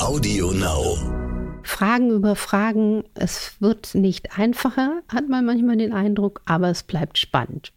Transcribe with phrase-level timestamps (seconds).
[0.00, 0.96] Audio Now.
[1.62, 3.04] Fragen über Fragen.
[3.12, 7.72] Es wird nicht einfacher, hat man manchmal den Eindruck, aber es bleibt spannend.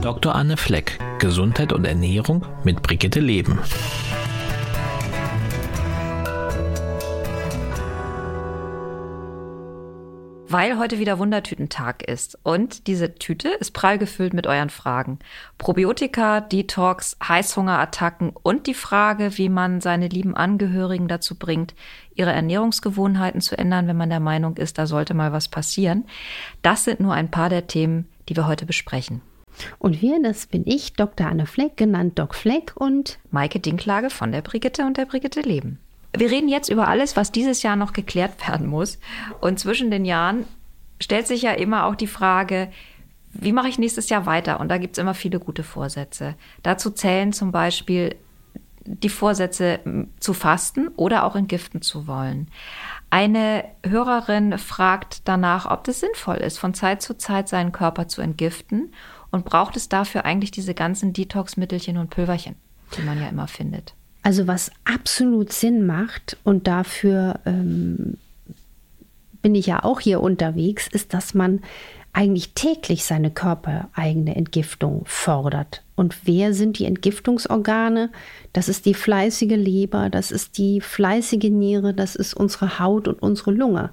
[0.00, 0.34] Dr.
[0.34, 3.58] Anne Fleck, Gesundheit und Ernährung mit Brigitte Leben.
[10.50, 12.38] Weil heute wieder Wundertütentag ist.
[12.42, 15.20] Und diese Tüte ist prall gefüllt mit euren Fragen.
[15.58, 21.74] Probiotika, Detox, Heißhungerattacken und die Frage, wie man seine lieben Angehörigen dazu bringt,
[22.14, 26.04] ihre Ernährungsgewohnheiten zu ändern, wenn man der Meinung ist, da sollte mal was passieren.
[26.62, 29.22] Das sind nur ein paar der Themen, die wir heute besprechen.
[29.78, 31.28] Und wir, das bin ich, Dr.
[31.28, 35.78] Anne Fleck, genannt Doc Fleck und Maike Dinklage von der Brigitte und der Brigitte Leben.
[36.12, 38.98] Wir reden jetzt über alles, was dieses Jahr noch geklärt werden muss.
[39.40, 40.44] Und zwischen den Jahren
[41.00, 42.70] stellt sich ja immer auch die Frage,
[43.32, 44.60] wie mache ich nächstes Jahr weiter?
[44.60, 46.34] Und da gibt es immer viele gute Vorsätze.
[46.62, 48.16] Dazu zählen zum Beispiel
[48.84, 49.80] die Vorsätze
[50.18, 52.48] zu fasten oder auch entgiften zu wollen.
[53.10, 58.20] Eine Hörerin fragt danach, ob es sinnvoll ist, von Zeit zu Zeit seinen Körper zu
[58.20, 58.92] entgiften
[59.30, 62.56] und braucht es dafür eigentlich diese ganzen Detox-Mittelchen und Pülverchen,
[62.96, 63.94] die man ja immer findet.
[64.22, 68.18] Also was absolut Sinn macht und dafür ähm,
[69.42, 71.60] bin ich ja auch hier unterwegs, ist, dass man
[72.12, 75.82] eigentlich täglich seine körpereigene Entgiftung fordert.
[76.00, 78.08] Und wer sind die Entgiftungsorgane?
[78.54, 83.20] Das ist die fleißige Leber, das ist die fleißige Niere, das ist unsere Haut und
[83.22, 83.90] unsere Lunge.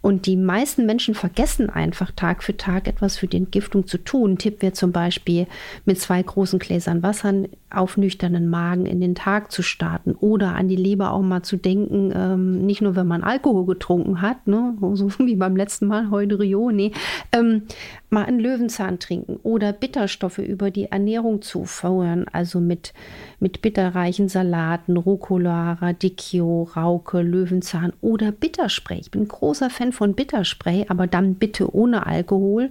[0.00, 4.38] Und die meisten Menschen vergessen einfach Tag für Tag etwas für die Entgiftung zu tun.
[4.38, 5.48] Tipp wäre zum Beispiel
[5.84, 7.34] mit zwei großen Gläsern Wasser
[7.70, 11.56] auf nüchternen Magen in den Tag zu starten oder an die Leber auch mal zu
[11.56, 16.10] denken, ähm, nicht nur wenn man Alkohol getrunken hat, ne, so wie beim letzten Mal,
[16.10, 16.92] heute Rio, nee,
[17.32, 17.64] ähm,
[18.10, 22.94] mal einen Löwenzahn trinken oder Bitterstoffe über die Ernährung zuführen, also mit,
[23.38, 28.98] mit bitterreichen Salaten, Rucola, Radicchio, Rauke, Löwenzahn oder Bitterspray.
[28.98, 32.70] Ich bin großer Fan von Bitterspray, aber dann bitte ohne Alkohol.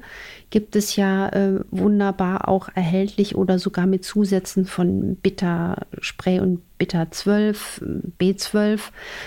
[0.50, 7.09] Gibt es ja äh, wunderbar auch erhältlich oder sogar mit Zusätzen von Bitterspray und Bitter
[7.09, 7.84] 12,
[8.19, 8.80] B12,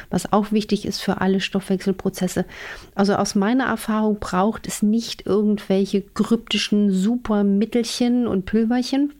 [0.09, 2.47] was auch wichtig ist für alle Stoffwechselprozesse.
[2.95, 9.13] Also aus meiner Erfahrung braucht es nicht irgendwelche kryptischen Supermittelchen und Pülverchen.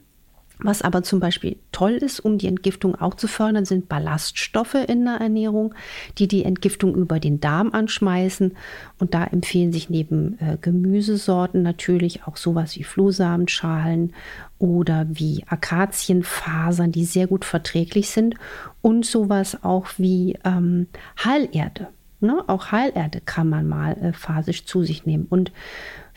[0.63, 5.05] Was aber zum Beispiel toll ist, um die Entgiftung auch zu fördern, sind Ballaststoffe in
[5.05, 5.73] der Ernährung,
[6.19, 8.55] die die Entgiftung über den Darm anschmeißen.
[8.99, 14.13] Und da empfehlen sich neben äh, Gemüsesorten natürlich auch sowas wie Flohsamenschalen
[14.59, 18.35] oder wie Akazienfasern, die sehr gut verträglich sind.
[18.81, 20.87] Und sowas auch wie ähm,
[21.23, 21.87] Heilerde.
[22.19, 22.43] Ne?
[22.45, 25.25] Auch Heilerde kann man mal äh, phasisch zu sich nehmen.
[25.27, 25.51] Und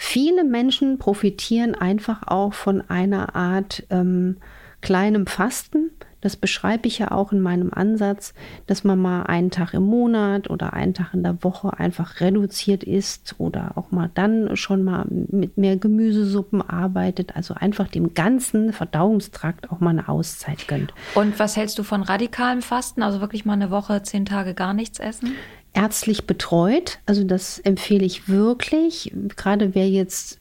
[0.04, 4.37] viele Menschen profitieren einfach auch von einer Art ähm,
[4.82, 5.91] kleinem Fasten.
[6.20, 8.32] Das beschreibe ich ja auch in meinem Ansatz,
[8.66, 12.84] dass man mal einen Tag im Monat oder einen Tag in der Woche einfach reduziert
[12.84, 17.36] isst oder auch mal dann schon mal mit mehr Gemüsesuppen arbeitet.
[17.36, 20.94] Also einfach dem ganzen Verdauungstrakt auch mal eine Auszeit gönnt.
[21.15, 23.03] Und was hältst du von radikalem Fasten?
[23.03, 25.34] Also wirklich mal eine Woche, zehn Tage gar nichts essen?
[25.75, 26.99] Ärztlich betreut.
[27.05, 29.12] Also das empfehle ich wirklich.
[29.37, 30.41] Gerade wer jetzt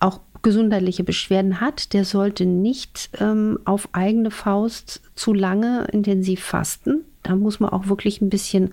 [0.00, 7.04] auch gesundheitliche Beschwerden hat, der sollte nicht ähm, auf eigene Faust zu lange intensiv fasten.
[7.24, 8.72] Da muss man auch wirklich ein bisschen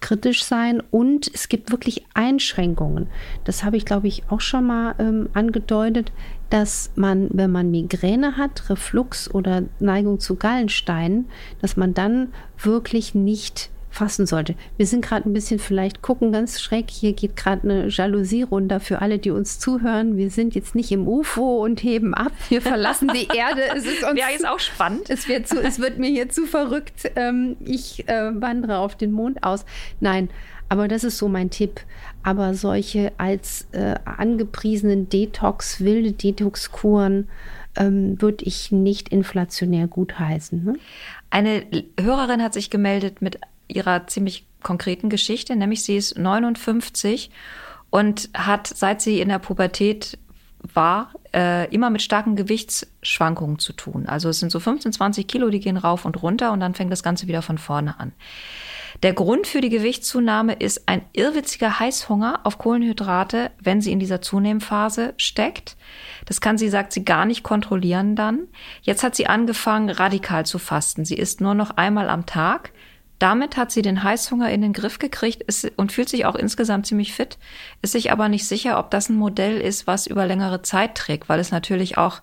[0.00, 0.82] kritisch sein.
[0.90, 3.08] Und es gibt wirklich Einschränkungen.
[3.44, 6.10] Das habe ich, glaube ich, auch schon mal ähm, angedeutet,
[6.50, 11.26] dass man, wenn man Migräne hat, Reflux oder Neigung zu Gallensteinen,
[11.60, 14.56] dass man dann wirklich nicht fassen sollte.
[14.76, 16.90] Wir sind gerade ein bisschen vielleicht gucken ganz schräg.
[16.90, 20.16] Hier geht gerade eine Jalousie runter für alle, die uns zuhören.
[20.16, 22.32] Wir sind jetzt nicht im UFO und heben ab.
[22.48, 23.62] Wir verlassen die Erde.
[23.74, 25.10] Es ist uns ja, ist auch spannend.
[25.10, 27.10] Es wird, zu, es wird mir hier zu verrückt.
[27.14, 29.64] Ähm, ich äh, wandere auf den Mond aus.
[30.00, 30.28] Nein,
[30.68, 31.80] aber das ist so mein Tipp.
[32.24, 37.28] Aber solche als äh, angepriesenen Detox, wilde Detox-Kuren
[37.76, 40.64] ähm, würde ich nicht inflationär gutheißen.
[40.64, 40.74] Ne?
[41.30, 41.64] Eine
[42.00, 43.38] Hörerin hat sich gemeldet mit
[43.68, 47.30] ihrer ziemlich konkreten Geschichte, nämlich sie ist 59
[47.90, 50.18] und hat, seit sie in der Pubertät
[50.72, 54.06] war, äh, immer mit starken Gewichtsschwankungen zu tun.
[54.06, 56.90] Also es sind so 15, 20 Kilo, die gehen rauf und runter und dann fängt
[56.90, 58.12] das Ganze wieder von vorne an.
[59.02, 64.22] Der Grund für die Gewichtszunahme ist ein irrwitziger Heißhunger auf Kohlenhydrate, wenn sie in dieser
[64.22, 65.76] Zunehmphase steckt.
[66.26, 68.46] Das kann sie, sagt sie, gar nicht kontrollieren dann.
[68.82, 71.04] Jetzt hat sie angefangen, radikal zu fasten.
[71.04, 72.72] Sie isst nur noch einmal am Tag
[73.24, 76.86] Damit hat sie den Heißhunger in den Griff gekriegt ist, und fühlt sich auch insgesamt
[76.86, 77.38] ziemlich fit,
[77.80, 81.30] ist sich aber nicht sicher, ob das ein Modell ist, was über längere Zeit trägt,
[81.30, 82.20] weil es natürlich auch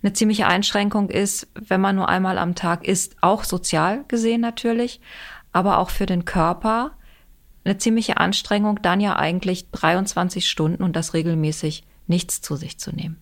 [0.00, 5.00] eine ziemliche Einschränkung ist, wenn man nur einmal am Tag isst, auch sozial gesehen natürlich,
[5.50, 6.92] aber auch für den Körper
[7.64, 12.94] eine ziemliche Anstrengung, dann ja eigentlich 23 Stunden und das regelmäßig nichts zu sich zu
[12.94, 13.20] nehmen.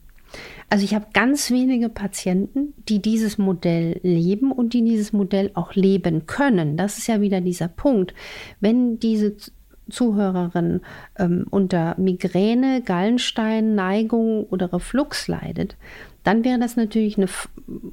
[0.69, 5.75] Also ich habe ganz wenige Patienten, die dieses Modell leben und die dieses Modell auch
[5.75, 6.77] leben können.
[6.77, 8.15] Das ist ja wieder dieser Punkt.
[8.61, 9.37] Wenn diese
[9.89, 10.81] Zuhörerin
[11.17, 15.77] ähm, unter Migräne, Gallenstein, Neigung oder Reflux leidet,
[16.25, 17.29] dann wäre das natürlich eine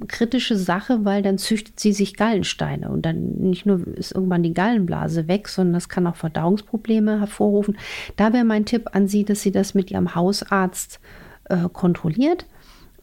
[0.08, 4.56] kritische Sache, weil dann züchtet sie sich Gallensteine und dann nicht nur ist irgendwann die
[4.56, 7.78] Gallenblase weg, sondern das kann auch Verdauungsprobleme hervorrufen.
[8.16, 11.00] Da wäre mein Tipp an Sie, dass Sie das mit Ihrem Hausarzt
[11.46, 12.48] äh, kontrolliert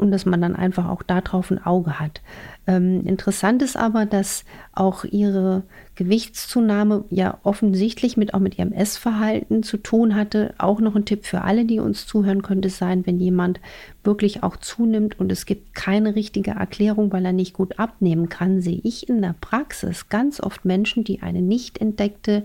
[0.00, 2.22] und dass man dann einfach auch darauf ein Auge hat.
[2.66, 5.62] Ähm, interessant ist aber, dass auch ihre
[5.94, 10.54] Gewichtszunahme ja offensichtlich mit auch mit ihrem Essverhalten zu tun hatte.
[10.58, 13.60] Auch noch ein Tipp für alle, die uns zuhören, könnte sein, wenn jemand
[14.02, 18.62] wirklich auch zunimmt und es gibt keine richtige Erklärung, weil er nicht gut abnehmen kann,
[18.62, 22.44] sehe ich in der Praxis ganz oft Menschen, die eine nicht entdeckte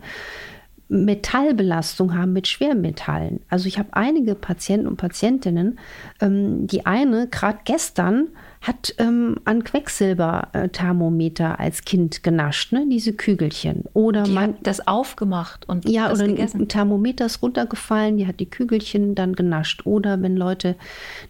[0.87, 3.39] Metallbelastung haben mit Schwermetallen.
[3.49, 5.79] Also ich habe einige Patienten und Patientinnen,
[6.21, 8.27] ähm, die eine gerade gestern
[8.61, 12.85] hat ähm, an Quecksilberthermometer als Kind genascht, ne?
[12.89, 13.83] diese Kügelchen.
[13.93, 16.61] Oder die man hat das aufgemacht und ja, das oder gegessen.
[16.61, 19.85] ein Thermometer ist runtergefallen, die hat die Kügelchen dann genascht.
[19.85, 20.75] Oder wenn Leute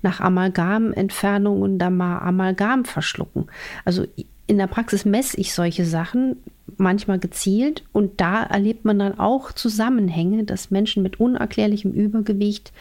[0.01, 3.48] nach Amalgamentfernungen da mal Amalgam verschlucken.
[3.84, 4.06] Also
[4.47, 6.38] in der Praxis messe ich solche Sachen
[6.77, 12.71] manchmal gezielt und da erlebt man dann auch Zusammenhänge, dass Menschen mit unerklärlichem Übergewicht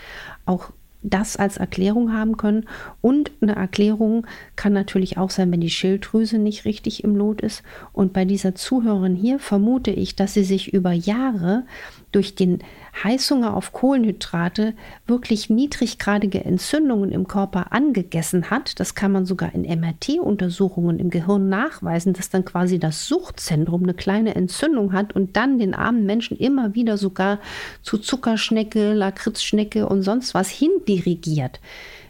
[0.46, 0.70] auch
[1.04, 2.64] das als Erklärung haben können.
[3.02, 4.26] Und eine Erklärung
[4.56, 7.62] kann natürlich auch sein, wenn die Schilddrüse nicht richtig im Lot ist.
[7.92, 11.64] Und bei dieser Zuhörerin hier vermute ich, dass sie sich über Jahre
[12.14, 12.60] durch den
[13.02, 14.74] Heißhunger auf Kohlenhydrate
[15.06, 18.78] wirklich niedriggradige Entzündungen im Körper angegessen hat.
[18.78, 23.94] Das kann man sogar in MRT-Untersuchungen im Gehirn nachweisen, dass dann quasi das Suchtzentrum eine
[23.94, 27.40] kleine Entzündung hat und dann den armen Menschen immer wieder sogar
[27.82, 31.60] zu Zuckerschnecke, Lakritzschnecke und sonst was hindirigiert.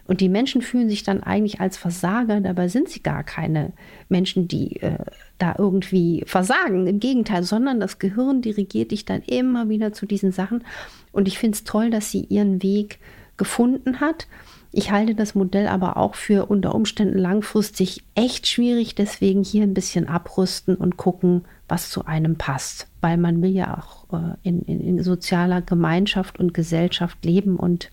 [0.07, 3.73] Und die Menschen fühlen sich dann eigentlich als Versager, dabei sind sie gar keine
[4.09, 4.99] Menschen, die äh,
[5.39, 6.87] da irgendwie versagen.
[6.87, 10.65] Im Gegenteil, sondern das Gehirn dirigiert dich dann immer wieder zu diesen Sachen.
[11.13, 12.99] Und ich finde es toll, dass sie ihren Weg
[13.37, 14.27] gefunden hat.
[14.73, 18.95] Ich halte das Modell aber auch für unter Umständen langfristig echt schwierig.
[18.95, 22.89] Deswegen hier ein bisschen abrüsten und gucken, was zu einem passt.
[23.01, 27.57] Weil man will ja auch äh, in, in, in, sozialer Gemeinschaft und Gesellschaft leben.
[27.57, 27.91] Und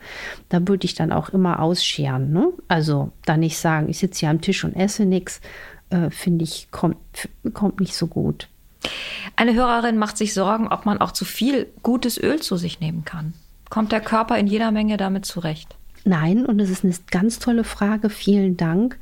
[0.50, 2.32] da würde ich dann auch immer ausscheren.
[2.32, 2.52] Ne?
[2.68, 5.42] Also da nicht sagen, ich sitze hier am Tisch und esse nichts,
[5.90, 6.98] äh, finde ich, kommt,
[7.54, 8.48] kommt nicht so gut.
[9.36, 13.06] Eine Hörerin macht sich Sorgen, ob man auch zu viel gutes Öl zu sich nehmen
[13.06, 13.34] kann.
[13.70, 15.76] Kommt der Körper in jeder Menge damit zurecht?
[16.04, 18.10] Nein, und es ist eine ganz tolle Frage.
[18.10, 18.98] Vielen Dank.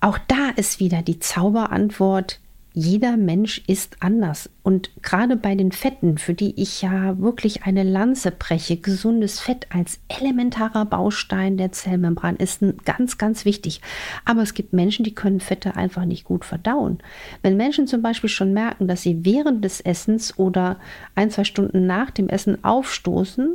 [0.00, 2.40] Auch da ist wieder die Zauberantwort,
[2.76, 4.50] jeder Mensch ist anders.
[4.64, 9.68] Und gerade bei den Fetten, für die ich ja wirklich eine Lanze breche, gesundes Fett
[9.72, 13.80] als elementarer Baustein der Zellmembran ist ganz, ganz wichtig.
[14.24, 16.98] Aber es gibt Menschen, die können Fette einfach nicht gut verdauen.
[17.42, 20.80] Wenn Menschen zum Beispiel schon merken, dass sie während des Essens oder
[21.14, 23.54] ein, zwei Stunden nach dem Essen aufstoßen,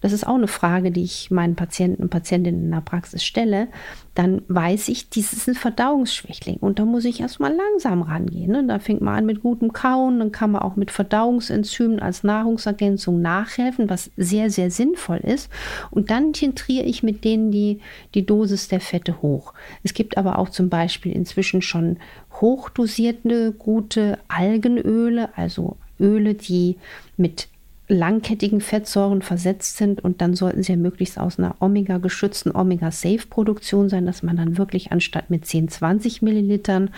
[0.00, 3.68] das ist auch eine Frage, die ich meinen Patienten und Patientinnen in der Praxis stelle,
[4.14, 8.50] dann weiß ich, dies ist ein Verdauungsschwächling und da muss ich erstmal langsam rangehen.
[8.50, 8.64] Ne?
[8.66, 13.20] Da fängt man an mit gutem Kauen, dann kann man auch mit Verdauungsenzymen als Nahrungsergänzung
[13.20, 15.50] nachhelfen, was sehr, sehr sinnvoll ist.
[15.90, 17.80] Und dann titriere ich mit denen die,
[18.14, 19.54] die Dosis der Fette hoch.
[19.82, 21.98] Es gibt aber auch zum Beispiel inzwischen schon
[22.40, 26.78] hochdosierte, gute Algenöle, also Öle, die
[27.16, 27.48] mit
[27.90, 34.06] langkettigen Fettsäuren versetzt sind und dann sollten sie ja möglichst aus einer Omega-geschützten Omega-Safe-Produktion sein,
[34.06, 36.90] dass man dann wirklich anstatt mit 10, 20 Millilitern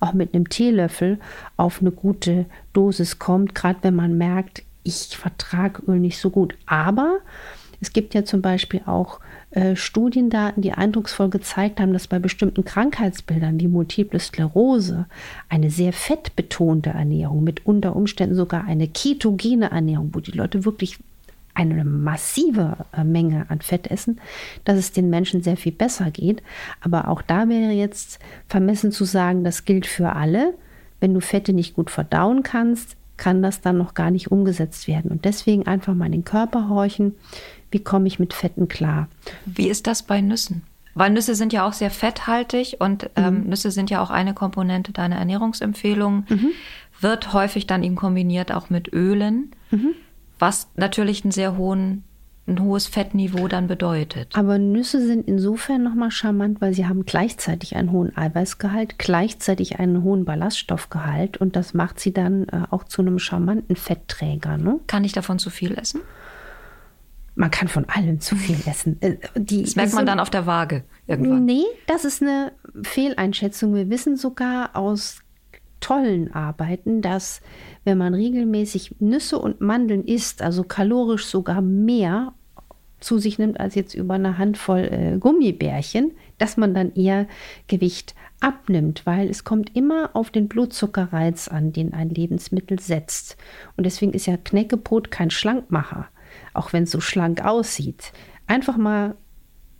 [0.00, 1.18] auch mit einem Teelöffel
[1.56, 6.56] auf eine gute Dosis kommt, gerade wenn man merkt, ich vertrage Öl nicht so gut.
[6.66, 7.18] Aber
[7.80, 9.20] es gibt ja zum Beispiel auch
[9.52, 15.06] äh, Studiendaten, die eindrucksvoll gezeigt haben, dass bei bestimmten Krankheitsbildern wie Multiple Sklerose
[15.48, 20.98] eine sehr fettbetonte Ernährung, mit unter Umständen sogar eine ketogene Ernährung, wo die Leute wirklich
[21.54, 24.20] eine massive äh, Menge an Fett essen,
[24.64, 26.44] dass es den Menschen sehr viel besser geht.
[26.80, 30.54] Aber auch da wäre jetzt vermessen zu sagen, das gilt für alle.
[31.00, 35.10] Wenn du Fette nicht gut verdauen kannst, kann das dann noch gar nicht umgesetzt werden.
[35.10, 37.16] Und deswegen einfach mal in den Körper horchen
[37.70, 39.08] wie komme ich mit Fetten klar.
[39.46, 40.62] Wie ist das bei Nüssen?
[40.94, 43.50] Weil Nüsse sind ja auch sehr fetthaltig und ähm, mhm.
[43.50, 46.26] Nüsse sind ja auch eine Komponente deiner Ernährungsempfehlungen.
[46.28, 46.50] Mhm.
[47.00, 49.94] wird häufig dann eben kombiniert auch mit Ölen, mhm.
[50.38, 52.04] was natürlich einen sehr hohen
[52.50, 54.36] ein hohes Fettniveau dann bedeutet.
[54.36, 60.02] Aber Nüsse sind insofern nochmal charmant, weil sie haben gleichzeitig einen hohen Eiweißgehalt, gleichzeitig einen
[60.02, 64.56] hohen Ballaststoffgehalt und das macht sie dann äh, auch zu einem charmanten Fettträger.
[64.56, 64.80] Ne?
[64.86, 66.00] Kann ich davon zu viel essen?
[67.34, 69.00] Man kann von allem zu viel essen.
[69.00, 71.44] Äh, die, das merkt man dann auf der Waage irgendwann.
[71.44, 73.74] Nee, das ist eine Fehleinschätzung.
[73.74, 75.20] Wir wissen sogar aus
[75.80, 77.40] tollen Arbeiten, dass
[77.84, 82.34] wenn man regelmäßig Nüsse und Mandeln isst, also kalorisch sogar mehr
[83.00, 87.26] zu sich nimmt als jetzt über eine Handvoll äh, Gummibärchen, dass man dann eher
[87.66, 93.36] Gewicht abnimmt, weil es kommt immer auf den Blutzuckerreiz an, den ein Lebensmittel setzt.
[93.76, 96.08] Und deswegen ist ja Knäckebrot kein Schlankmacher,
[96.54, 98.12] auch wenn es so schlank aussieht.
[98.46, 99.14] Einfach mal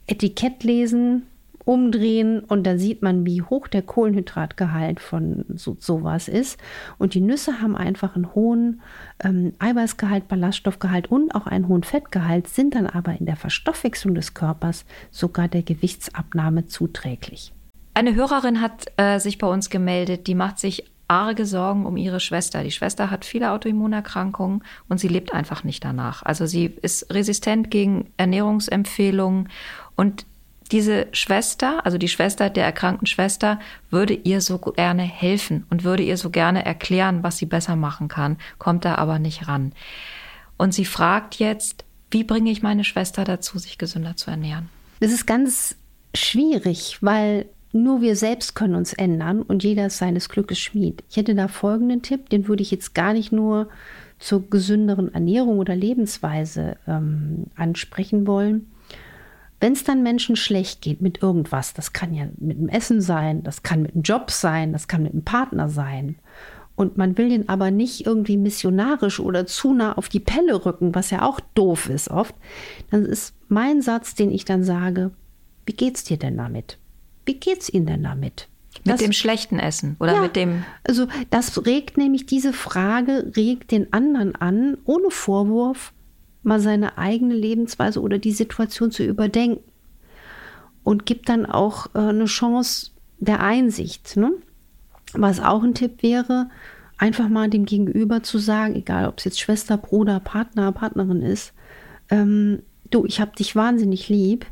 [0.07, 1.27] Etikett lesen,
[1.65, 6.59] umdrehen und dann sieht man, wie hoch der Kohlenhydratgehalt von so, sowas ist.
[6.99, 8.81] Und die Nüsse haben einfach einen hohen
[9.23, 14.35] ähm, Eiweißgehalt, Ballaststoffgehalt und auch einen hohen Fettgehalt, sind dann aber in der Verstoffwechslung des
[14.35, 17.53] Körpers sogar der Gewichtsabnahme zuträglich.
[17.95, 22.21] Eine Hörerin hat äh, sich bei uns gemeldet, die macht sich arge Sorgen um ihre
[22.21, 22.63] Schwester.
[22.63, 26.23] Die Schwester hat viele Autoimmunerkrankungen und sie lebt einfach nicht danach.
[26.23, 29.49] Also sie ist resistent gegen Ernährungsempfehlungen
[29.97, 30.25] und
[30.71, 33.59] diese Schwester, also die Schwester der erkrankten Schwester,
[33.91, 38.07] würde ihr so gerne helfen und würde ihr so gerne erklären, was sie besser machen
[38.07, 39.73] kann, kommt da aber nicht ran.
[40.59, 44.69] Und sie fragt jetzt, wie bringe ich meine Schwester dazu, sich gesünder zu ernähren?
[45.01, 45.75] Das ist ganz
[46.15, 51.05] schwierig, weil nur wir selbst können uns ändern und jeder ist seines Glückes Schmied.
[51.09, 53.69] Ich hätte da folgenden Tipp, den würde ich jetzt gar nicht nur
[54.19, 58.71] zur gesünderen Ernährung oder Lebensweise ähm, ansprechen wollen.
[59.61, 63.43] Wenn es dann Menschen schlecht geht mit irgendwas, das kann ja mit dem Essen sein,
[63.43, 66.17] das kann mit dem Job sein, das kann mit dem Partner sein.
[66.77, 70.95] Und man will den aber nicht irgendwie missionarisch oder zu nah auf die Pelle rücken,
[70.95, 72.35] was ja auch doof ist oft.
[72.91, 75.11] Dann ist mein Satz, den ich dann sage,
[75.67, 76.79] wie geht's dir denn damit?
[77.25, 78.49] Wie geht's Ihnen denn damit?
[78.85, 80.65] Mit das, dem schlechten Essen oder ja, mit dem.
[80.85, 85.93] Also, das regt nämlich diese Frage, regt den anderen an, ohne Vorwurf,
[86.43, 89.63] mal seine eigene Lebensweise oder die Situation zu überdenken
[90.85, 94.17] und gibt dann auch äh, eine Chance der Einsicht.
[94.17, 94.33] Ne?
[95.13, 96.49] Was auch ein Tipp wäre,
[96.97, 101.53] einfach mal dem Gegenüber zu sagen, egal ob es jetzt Schwester, Bruder, Partner, Partnerin ist,
[102.09, 104.47] ähm, du, ich habe dich wahnsinnig lieb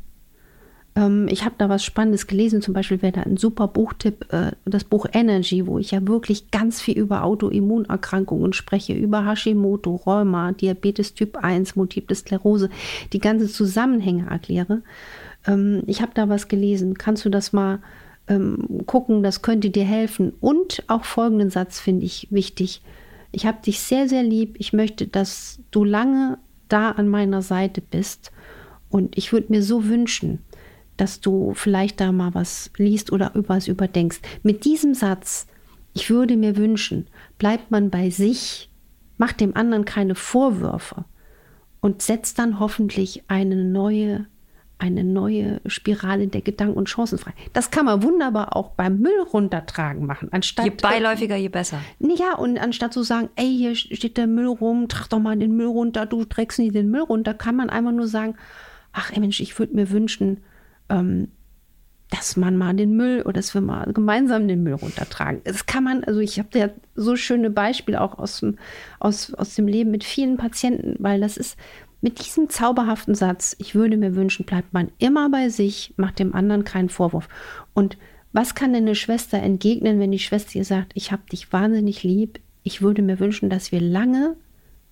[1.29, 4.85] ich habe da was Spannendes gelesen, zum Beispiel wäre da ein super Buchtipp, äh, das
[4.85, 11.15] Buch Energy, wo ich ja wirklich ganz viel über Autoimmunerkrankungen spreche, über Hashimoto, Rheuma, Diabetes
[11.15, 12.69] Typ 1, Multiple Sklerose,
[13.13, 14.83] die ganze Zusammenhänge erkläre.
[15.47, 16.99] Ähm, ich habe da was gelesen.
[16.99, 17.81] Kannst du das mal
[18.27, 19.23] ähm, gucken?
[19.23, 20.33] Das könnte dir helfen.
[20.41, 22.83] Und auch folgenden Satz finde ich wichtig.
[23.31, 24.57] Ich habe dich sehr, sehr lieb.
[24.59, 26.39] Ich möchte, dass du lange
[26.69, 28.33] da an meiner Seite bist.
[28.91, 30.41] Und ich würde mir so wünschen,
[30.99, 34.21] dass du vielleicht da mal was liest oder was überdenkst.
[34.43, 35.47] Mit diesem Satz,
[35.95, 37.07] ich würde mir wünschen,
[37.39, 38.71] bleibt man bei sich,
[39.17, 41.05] macht dem anderen keine Vorwürfe
[41.81, 44.27] und setzt dann hoffentlich eine neue
[44.81, 47.33] eine neue Spirale der Gedanken und Chancen frei.
[47.53, 50.29] Das kann man wunderbar auch beim Müll runtertragen machen.
[50.31, 51.81] Anstatt, je beiläufiger, je besser.
[51.99, 55.57] Ja, und anstatt zu sagen, ey, hier steht der Müll rum, trag doch mal den
[55.57, 58.37] Müll runter, du trägst nie den Müll runter, kann man einfach nur sagen,
[58.93, 60.45] ach Mensch, ich würde mir wünschen,
[60.89, 61.29] ähm,
[62.11, 65.43] dass man mal den Müll oder dass wir mal gemeinsam den Müll runtertragen.
[65.45, 68.57] Das kann man, also ich habe ja so schöne Beispiele auch aus dem,
[68.99, 71.59] aus, aus dem Leben mit vielen Patienten, weil das ist
[72.01, 76.35] mit diesem zauberhaften Satz, ich würde mir wünschen, bleibt man immer bei sich, macht dem
[76.35, 77.29] anderen keinen Vorwurf.
[77.75, 77.99] Und
[78.33, 82.05] was kann denn eine Schwester entgegnen, wenn die Schwester ihr sagt, ich habe dich wahnsinnig
[82.05, 84.37] lieb, ich würde mir wünschen, dass wir lange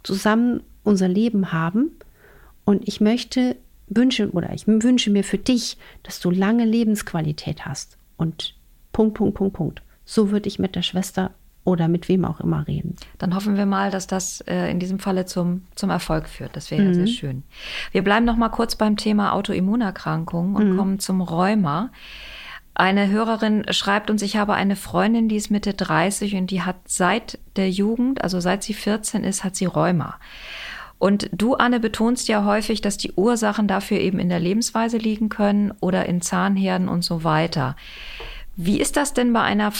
[0.03, 1.93] zusammen unser Leben haben
[2.65, 3.57] und ich möchte
[3.89, 7.99] wünsche oder ich wünsche mir für dich, dass du lange Lebensqualität hast.
[8.17, 8.55] Und
[8.93, 9.83] Punkt, Punkt, Punkt, Punkt.
[10.05, 11.33] So würde ich mit der Schwester
[11.65, 12.95] oder mit wem auch immer reden.
[13.19, 16.55] Dann hoffen wir mal, dass das äh, in diesem Falle zum, zum Erfolg führt.
[16.55, 16.95] Das wäre mhm.
[16.95, 17.43] sehr schön.
[17.91, 20.77] Wir bleiben noch mal kurz beim Thema Autoimmunerkrankungen und mhm.
[20.77, 21.91] kommen zum Rheuma.
[22.73, 26.77] Eine Hörerin schreibt uns, ich habe eine Freundin, die ist Mitte 30 und die hat
[26.87, 30.21] seit der Jugend, also seit sie 14 ist, hat sie Rheuma.
[30.99, 35.29] Und du, Anne, betonst ja häufig, dass die Ursachen dafür eben in der Lebensweise liegen
[35.29, 37.77] können oder in Zahnherden und so weiter.
[38.57, 39.73] Wie ist das denn bei einer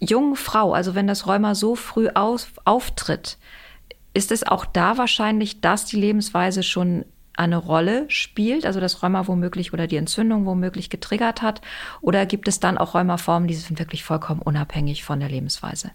[0.00, 3.36] jungen Frau, also wenn das Rheuma so früh auf, auftritt?
[4.14, 9.26] Ist es auch da wahrscheinlich, dass die Lebensweise schon eine Rolle spielt, also das Rheuma
[9.26, 11.60] womöglich oder die Entzündung womöglich getriggert hat?
[12.00, 15.92] Oder gibt es dann auch Rheumaformen, die sind wirklich vollkommen unabhängig von der Lebensweise?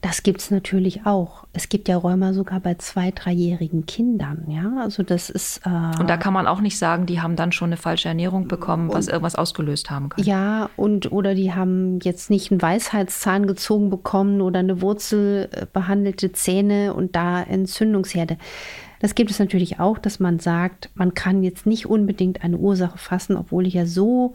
[0.00, 1.46] Das gibt es natürlich auch.
[1.52, 4.44] Es gibt ja Rheuma sogar bei zwei, dreijährigen Kindern.
[4.48, 5.62] Ja, also das ist.
[5.66, 8.46] Äh, und da kann man auch nicht sagen, die haben dann schon eine falsche Ernährung
[8.48, 10.24] bekommen, was irgendwas ausgelöst haben kann.
[10.24, 15.66] Ja, und oder die haben jetzt nicht einen Weisheitszahn gezogen bekommen oder eine Wurzel äh,
[15.72, 18.38] behandelte Zähne und da Entzündungsherde.
[19.00, 22.96] Das gibt es natürlich auch, dass man sagt, man kann jetzt nicht unbedingt eine Ursache
[22.96, 24.34] fassen, obwohl ich ja so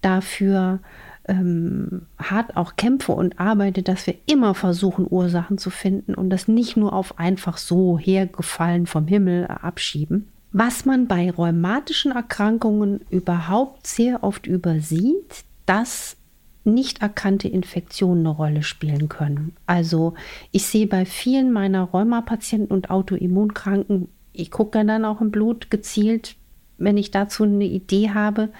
[0.00, 0.80] dafür
[1.28, 6.48] ähm, hart auch kämpfe und arbeite, dass wir immer versuchen, Ursachen zu finden und das
[6.48, 10.28] nicht nur auf einfach so hergefallen vom Himmel abschieben.
[10.50, 16.16] Was man bei rheumatischen Erkrankungen überhaupt sehr oft übersieht, dass
[16.64, 19.54] nicht erkannte Infektionen eine Rolle spielen können.
[19.66, 20.14] Also
[20.52, 26.36] ich sehe bei vielen meiner Rheumapatienten und Autoimmunkranken, ich gucke dann auch im Blut gezielt,
[26.78, 28.50] wenn ich dazu eine Idee habe,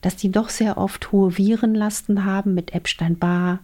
[0.00, 3.60] dass die doch sehr oft hohe Virenlasten haben mit Epstein-Barr,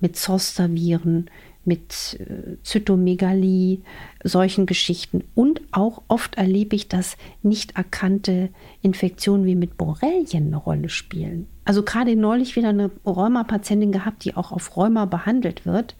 [0.00, 1.30] mit Zoster-Viren,
[1.66, 3.80] mit äh, Zytomegalie,
[4.22, 5.24] solchen Geschichten.
[5.34, 8.50] Und auch oft erlebe ich, dass nicht erkannte
[8.82, 11.48] Infektionen wie mit Borrelien eine Rolle spielen.
[11.64, 15.96] Also gerade neulich wieder eine Rheuma-Patientin gehabt, die auch auf Rheuma behandelt wird,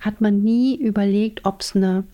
[0.00, 2.04] hat man nie überlegt, ob es eine,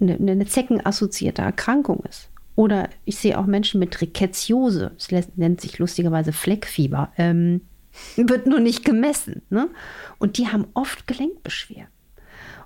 [0.00, 2.28] eine, eine zeckenassoziierte Erkrankung ist.
[2.60, 7.62] Oder ich sehe auch Menschen mit Ricketsiose, das nennt sich lustigerweise Fleckfieber, ähm,
[8.16, 9.40] wird nur nicht gemessen.
[9.48, 9.70] Ne?
[10.18, 11.88] Und die haben oft Gelenkbeschwerden.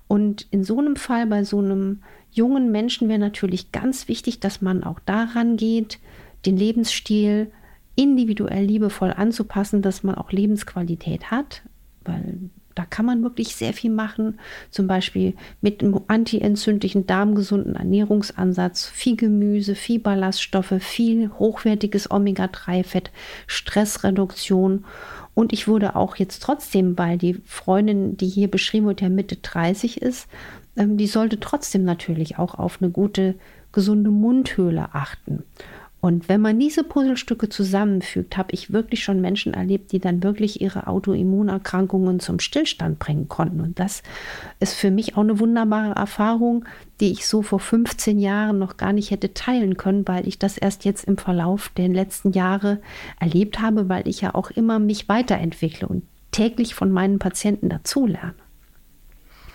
[0.08, 4.60] Und in so einem Fall, bei so einem jungen Menschen, wäre natürlich ganz wichtig, dass
[4.60, 6.00] man auch daran geht,
[6.44, 7.52] den Lebensstil
[7.94, 11.62] individuell liebevoll anzupassen, dass man auch Lebensqualität hat,
[12.04, 14.40] weil da kann man wirklich sehr viel machen,
[14.70, 23.10] zum Beispiel mit einem antientzündlichen, darmgesunden Ernährungsansatz, viel Gemüse, viel Ballaststoffe, viel hochwertiges Omega-3-Fett,
[23.46, 24.84] Stressreduktion.
[25.34, 29.36] Und ich würde auch jetzt trotzdem, weil die Freundin, die hier beschrieben wird, ja Mitte
[29.36, 30.28] 30 ist,
[30.76, 33.34] ähm, die sollte trotzdem natürlich auch auf eine gute,
[33.72, 35.44] gesunde Mundhöhle achten.
[36.04, 40.60] Und wenn man diese Puzzlestücke zusammenfügt, habe ich wirklich schon Menschen erlebt, die dann wirklich
[40.60, 43.62] ihre Autoimmunerkrankungen zum Stillstand bringen konnten.
[43.62, 44.02] Und das
[44.60, 46.66] ist für mich auch eine wunderbare Erfahrung,
[47.00, 50.58] die ich so vor 15 Jahren noch gar nicht hätte teilen können, weil ich das
[50.58, 52.82] erst jetzt im Verlauf der letzten Jahre
[53.18, 56.02] erlebt habe, weil ich ja auch immer mich weiterentwickle und
[56.32, 58.34] täglich von meinen Patienten dazulerne.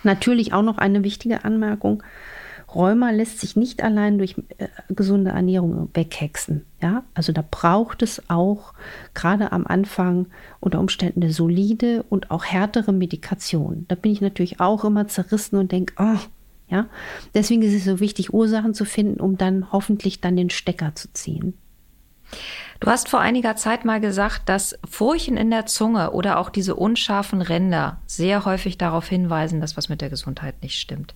[0.02, 2.02] Natürlich auch noch eine wichtige Anmerkung.
[2.74, 6.64] Rheuma lässt sich nicht allein durch äh, gesunde Ernährung weghexen.
[6.82, 8.74] Ja, also da braucht es auch
[9.14, 10.26] gerade am Anfang
[10.60, 13.86] unter Umständen eine solide und auch härtere Medikation.
[13.88, 16.18] Da bin ich natürlich auch immer zerrissen und denke, oh,
[16.68, 16.86] ja.
[17.34, 21.12] Deswegen ist es so wichtig, Ursachen zu finden, um dann hoffentlich dann den Stecker zu
[21.12, 21.54] ziehen.
[22.78, 26.76] Du hast vor einiger Zeit mal gesagt, dass Furchen in der Zunge oder auch diese
[26.76, 31.12] unscharfen Ränder sehr häufig darauf hinweisen, dass was mit der Gesundheit nicht stimmt.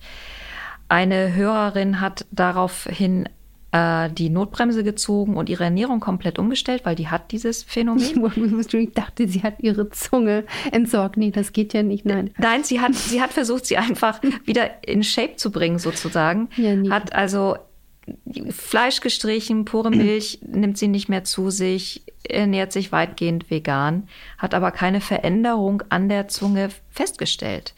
[0.87, 3.27] Eine Hörerin hat daraufhin
[3.75, 8.63] äh, die Notbremse gezogen und ihre Ernährung komplett umgestellt, weil die hat dieses Phänomen.
[8.75, 11.17] Ich dachte, sie hat ihre Zunge entsorgt.
[11.17, 12.05] Nee, das geht ja nicht.
[12.05, 12.31] Nein.
[12.37, 16.49] Nein, sie hat, sie hat versucht, sie einfach wieder in Shape zu bringen, sozusagen.
[16.55, 16.89] Ja, nie.
[16.89, 17.57] Hat also
[18.49, 24.53] Fleisch gestrichen, pure Milch nimmt sie nicht mehr zu sich, ernährt sich weitgehend vegan, hat
[24.53, 27.73] aber keine Veränderung an der Zunge festgestellt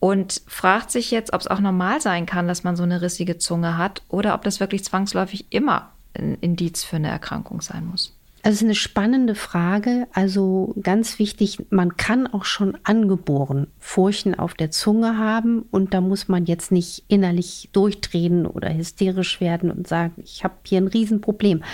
[0.00, 3.38] und fragt sich jetzt, ob es auch normal sein kann, dass man so eine rissige
[3.38, 8.14] Zunge hat oder ob das wirklich zwangsläufig immer ein Indiz für eine Erkrankung sein muss.
[8.42, 10.06] Also es ist eine spannende Frage.
[10.12, 16.00] Also ganz wichtig, man kann auch schon angeboren Furchen auf der Zunge haben und da
[16.00, 20.86] muss man jetzt nicht innerlich durchdrehen oder hysterisch werden und sagen, ich habe hier ein
[20.86, 21.64] Riesenproblem.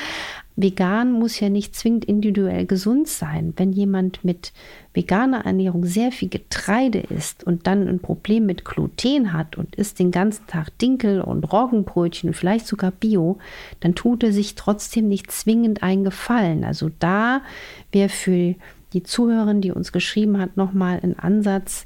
[0.56, 3.52] Vegan muss ja nicht zwingend individuell gesund sein.
[3.56, 4.52] Wenn jemand mit
[4.92, 9.98] veganer Ernährung sehr viel Getreide isst und dann ein Problem mit Gluten hat und isst
[9.98, 13.38] den ganzen Tag Dinkel und Roggenbrötchen vielleicht sogar Bio,
[13.80, 16.62] dann tut er sich trotzdem nicht zwingend einen Gefallen.
[16.62, 17.42] Also da
[17.90, 18.54] wäre für
[18.92, 21.84] die Zuhörerin, die uns geschrieben hat, nochmal ein Ansatz,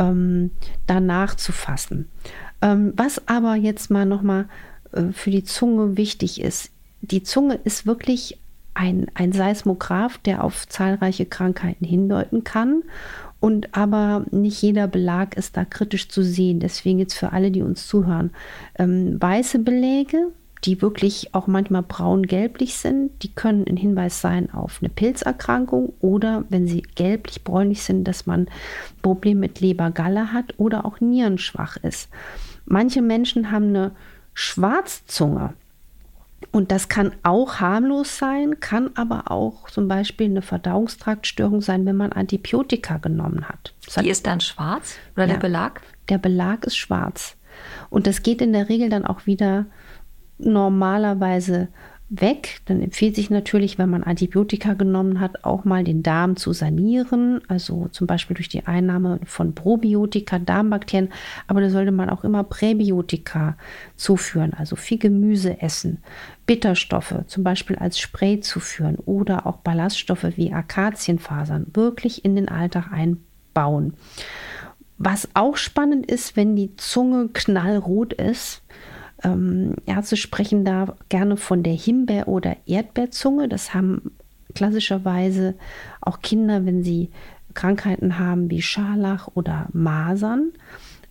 [0.00, 0.50] ähm,
[0.88, 2.08] danach zu fassen.
[2.60, 4.48] Ähm, was aber jetzt mal nochmal
[4.92, 8.38] äh, für die Zunge wichtig ist, die Zunge ist wirklich
[8.74, 12.82] ein, ein Seismograph, der auf zahlreiche Krankheiten hindeuten kann.
[13.40, 16.60] Und aber nicht jeder Belag ist da kritisch zu sehen.
[16.60, 18.30] Deswegen jetzt für alle, die uns zuhören,
[18.78, 20.32] ähm, weiße Beläge,
[20.64, 26.44] die wirklich auch manchmal braun-gelblich sind, die können ein Hinweis sein auf eine Pilzerkrankung oder
[26.48, 28.48] wenn sie gelblich-bräunlich sind, dass man
[29.02, 32.08] Probleme mit Lebergalle hat oder auch nierenschwach ist.
[32.66, 33.92] Manche Menschen haben eine
[34.34, 35.54] Schwarzzunge
[36.50, 41.96] Und das kann auch harmlos sein, kann aber auch zum Beispiel eine Verdauungstraktstörung sein, wenn
[41.96, 43.74] man Antibiotika genommen hat.
[43.84, 45.82] Das Die ist dann schwarz oder ja, der Belag?
[46.08, 47.36] Der Belag ist schwarz.
[47.90, 49.66] Und das geht in der Regel dann auch wieder
[50.38, 51.68] normalerweise
[52.10, 52.60] weg.
[52.64, 57.40] Dann empfiehlt sich natürlich, wenn man Antibiotika genommen hat, auch mal den Darm zu sanieren,
[57.48, 61.10] also zum Beispiel durch die Einnahme von Probiotika, Darmbakterien,
[61.46, 63.56] aber da sollte man auch immer Präbiotika
[63.96, 65.98] zuführen, also viel Gemüse essen,
[66.46, 72.90] Bitterstoffe zum Beispiel als Spray zuführen oder auch Ballaststoffe wie Akazienfasern wirklich in den Alltag
[72.90, 73.94] einbauen.
[74.96, 78.62] Was auch spannend ist, wenn die Zunge knallrot ist,
[79.22, 83.48] ähm, Ärzte sprechen da gerne von der Himbeer- oder Erdbeerzunge.
[83.48, 84.12] Das haben
[84.54, 85.54] klassischerweise
[86.00, 87.10] auch Kinder, wenn sie
[87.54, 90.52] Krankheiten haben wie Scharlach oder Masern.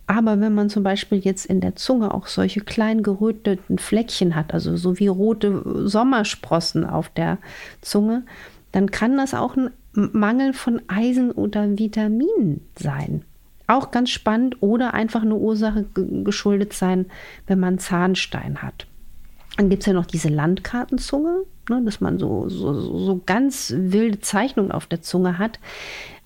[0.06, 4.54] Aber wenn man zum Beispiel jetzt in der Zunge auch solche kleinen geröteten Fleckchen hat,
[4.54, 7.36] also so wie rote Sommersprossen auf der
[7.82, 8.24] Zunge,
[8.72, 13.24] dann kann das auch ein Mangel von Eisen oder Vitaminen sein.
[13.68, 17.06] Auch ganz spannend oder einfach eine Ursache geschuldet sein,
[17.46, 18.86] wenn man Zahnstein hat.
[19.56, 24.20] Dann gibt es ja noch diese Landkartenzunge, ne, dass man so, so, so ganz wilde
[24.20, 25.60] Zeichnungen auf der Zunge hat.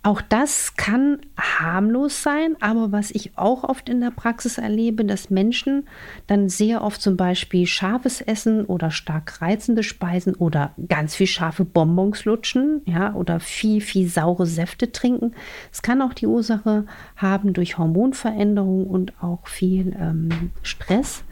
[0.04, 5.30] Auch das kann harmlos sein, aber was ich auch oft in der Praxis erlebe, dass
[5.30, 5.86] Menschen
[6.26, 11.64] dann sehr oft zum Beispiel scharfes Essen oder stark reizende Speisen oder ganz viel scharfe
[11.64, 15.34] Bonbons lutschen, ja, oder viel, viel saure Säfte trinken.
[15.70, 16.84] Es kann auch die Ursache
[17.16, 21.22] haben durch Hormonveränderungen und auch viel ähm, Stress.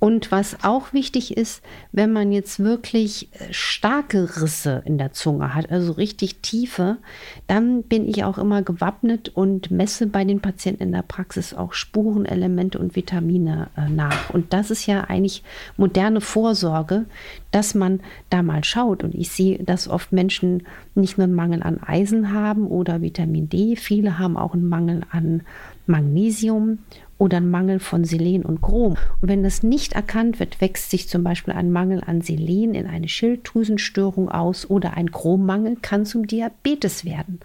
[0.00, 5.54] Und was auch wichtig ist, wenn man jetzt wirklich äh, starke Risse in der Zunge
[5.54, 6.98] hat, also richtig tiefe,
[7.46, 11.72] dann bin ich auch immer gewappnet und messe bei den Patienten in der Praxis auch
[11.72, 14.30] Spurenelemente und Vitamine äh, nach.
[14.30, 15.42] Und das ist ja eigentlich
[15.76, 17.06] moderne Vorsorge,
[17.50, 18.00] dass man
[18.30, 19.04] da mal schaut.
[19.04, 23.48] Und ich sehe, dass oft Menschen nicht nur einen Mangel an Eisen haben oder Vitamin
[23.48, 25.42] D, viele haben auch einen Mangel an
[25.86, 26.78] Magnesium
[27.18, 28.96] oder ein Mangel von Selen und Chrom.
[29.20, 32.86] Und wenn das nicht erkannt wird, wächst sich zum Beispiel ein Mangel an Selen in
[32.86, 37.40] eine Schilddrüsenstörung aus oder ein Chrommangel kann zum Diabetes werden.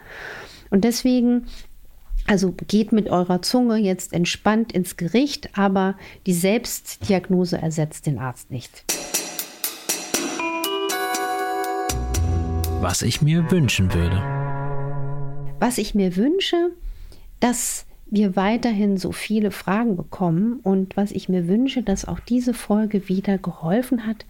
[0.69, 1.45] Und deswegen
[2.28, 5.95] also geht mit eurer Zunge jetzt entspannt ins Gericht, aber
[6.28, 8.86] die Selbstdiagnose ersetzt den Arzt nicht.
[12.82, 14.21] Was ich mir wünschen würde.
[15.60, 16.71] Was ich mir wünsche,
[17.39, 22.53] dass wir weiterhin so viele Fragen bekommen und was ich mir wünsche, dass auch diese
[22.53, 24.25] Folge wieder geholfen hat,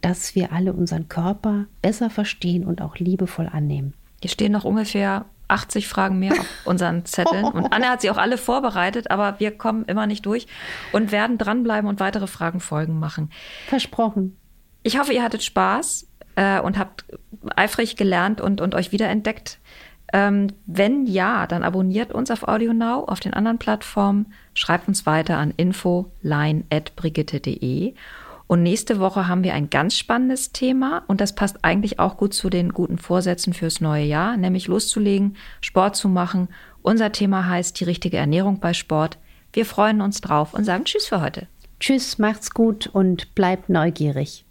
[0.00, 3.94] dass wir alle unseren Körper besser verstehen und auch liebevoll annehmen.
[4.20, 7.44] Hier stehen noch ungefähr 80 Fragen mehr auf unseren Zetteln.
[7.44, 10.46] Und Anne hat sie auch alle vorbereitet, aber wir kommen immer nicht durch
[10.92, 13.30] und werden dranbleiben und weitere Fragen folgen machen.
[13.66, 14.36] Versprochen.
[14.82, 17.04] Ich hoffe, ihr hattet Spaß äh, und habt
[17.56, 19.58] eifrig gelernt und, und euch wiederentdeckt.
[20.12, 25.36] Ähm, wenn ja, dann abonniert uns auf AudioNow, auf den anderen Plattformen, schreibt uns weiter
[25.36, 27.94] an infoline.brigitte.de.
[28.46, 32.32] Und nächste Woche haben wir ein ganz spannendes Thema und das passt eigentlich auch gut
[32.32, 36.48] zu den guten Vorsätzen fürs neue Jahr, nämlich loszulegen, Sport zu machen.
[36.80, 39.18] Unser Thema heißt die richtige Ernährung bei Sport.
[39.52, 41.46] Wir freuen uns drauf und sagen Tschüss für heute.
[41.78, 44.46] Tschüss, macht's gut und bleibt neugierig.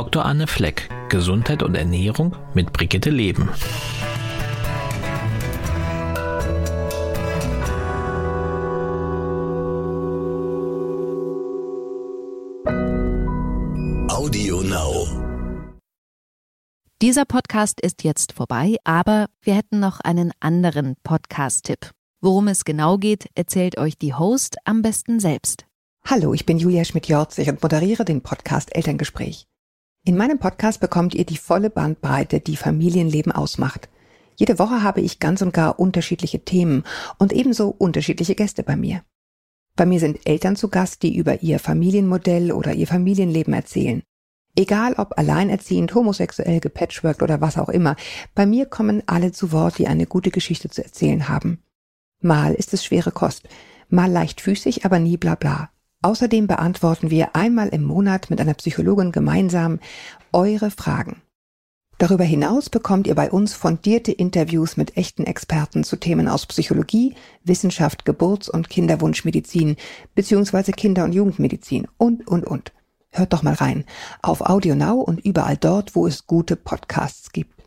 [0.00, 0.24] Dr.
[0.24, 3.50] Anne Fleck, Gesundheit und Ernährung mit Brigitte Leben.
[14.08, 15.06] Audio Now.
[17.02, 21.90] Dieser Podcast ist jetzt vorbei, aber wir hätten noch einen anderen Podcast-Tipp.
[22.22, 25.66] Worum es genau geht, erzählt euch die Host am besten selbst.
[26.06, 29.49] Hallo, ich bin Julia Schmidt-Jorzig und moderiere den Podcast Elterngespräch.
[30.02, 33.90] In meinem Podcast bekommt ihr die volle Bandbreite, die Familienleben ausmacht.
[34.36, 36.84] Jede Woche habe ich ganz und gar unterschiedliche Themen
[37.18, 39.02] und ebenso unterschiedliche Gäste bei mir.
[39.76, 44.02] Bei mir sind Eltern zu Gast, die über ihr Familienmodell oder ihr Familienleben erzählen.
[44.56, 47.94] Egal ob alleinerziehend, homosexuell, gepatchworked oder was auch immer,
[48.34, 51.62] bei mir kommen alle zu Wort, die eine gute Geschichte zu erzählen haben.
[52.20, 53.48] Mal ist es schwere Kost,
[53.90, 55.70] mal leichtfüßig, aber nie bla bla.
[56.02, 59.80] Außerdem beantworten wir einmal im Monat mit einer Psychologin gemeinsam
[60.32, 61.20] eure Fragen.
[61.98, 67.14] Darüber hinaus bekommt ihr bei uns fundierte Interviews mit echten Experten zu Themen aus Psychologie,
[67.44, 69.76] Wissenschaft, Geburts- und Kinderwunschmedizin
[70.14, 70.72] bzw.
[70.72, 72.72] Kinder- und Jugendmedizin und, und, und.
[73.10, 73.84] Hört doch mal rein
[74.22, 77.59] auf Audio Now und überall dort, wo es gute Podcasts gibt.